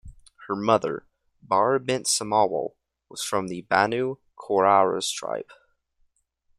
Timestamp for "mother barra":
0.55-1.79